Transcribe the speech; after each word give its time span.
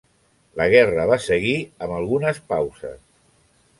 La 0.61 0.65
guerra 0.75 1.03
va 1.11 1.19
seguir 1.27 1.53
amb 1.87 1.93
algunes 1.99 2.41
pauses. 2.55 2.97